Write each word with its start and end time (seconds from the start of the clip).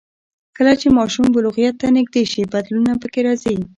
کله 0.57 0.73
چې 0.81 0.87
ماشوم 0.97 1.25
بلوغیت 1.35 1.75
ته 1.81 1.87
نږدې 1.97 2.23
شي، 2.31 2.41
بدلونونه 2.53 2.93
پکې 3.01 3.21
راځي. 3.27 3.55